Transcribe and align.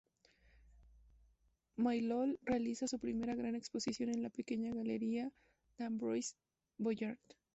Maillol 1.77 2.39
realiza 2.41 2.87
su 2.87 2.97
primera 2.97 3.35
gran 3.35 3.53
exposición 3.53 4.09
en 4.09 4.23
la 4.23 4.31
pequeña 4.31 4.71
galería 4.73 5.31
de 5.77 5.85
Ambroise 5.85 6.33
Vollard. 6.79 7.19